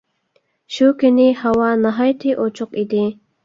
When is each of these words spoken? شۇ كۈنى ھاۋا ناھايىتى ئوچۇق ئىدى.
شۇ 0.77 0.87
كۈنى 1.03 1.27
ھاۋا 1.43 1.69
ناھايىتى 1.85 2.37
ئوچۇق 2.41 2.77
ئىدى. 2.85 3.09